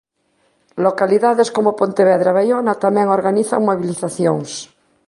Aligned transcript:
Localidades 0.85 1.49
como 1.55 1.77
Pontevedra 1.81 2.29
e 2.33 2.35
Baiona 2.37 2.73
tamén 2.85 3.07
organizan 3.17 3.61
mobilizacións. 3.69 4.49